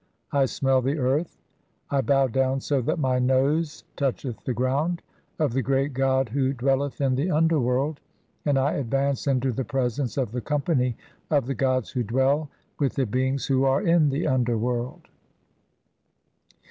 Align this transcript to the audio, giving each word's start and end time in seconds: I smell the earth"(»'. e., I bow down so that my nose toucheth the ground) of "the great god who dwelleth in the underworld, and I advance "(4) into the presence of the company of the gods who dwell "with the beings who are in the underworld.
I 0.31 0.45
smell 0.47 0.81
the 0.81 0.97
earth"(»'. 0.97 1.37
e., 1.37 1.41
I 1.97 2.01
bow 2.01 2.25
down 2.25 2.59
so 2.59 2.81
that 2.81 2.97
my 2.97 3.19
nose 3.19 3.83
toucheth 3.95 4.43
the 4.45 4.53
ground) 4.55 5.03
of 5.37 5.53
"the 5.53 5.61
great 5.61 5.93
god 5.93 6.29
who 6.29 6.53
dwelleth 6.53 6.99
in 6.99 7.13
the 7.13 7.29
underworld, 7.29 7.99
and 8.43 8.57
I 8.57 8.71
advance 8.77 9.25
"(4) 9.25 9.33
into 9.33 9.51
the 9.51 9.63
presence 9.63 10.17
of 10.17 10.31
the 10.31 10.41
company 10.41 10.97
of 11.29 11.45
the 11.45 11.53
gods 11.53 11.91
who 11.91 12.01
dwell 12.01 12.49
"with 12.79 12.95
the 12.95 13.05
beings 13.05 13.45
who 13.45 13.63
are 13.63 13.83
in 13.83 14.09
the 14.09 14.25
underworld. 14.25 15.07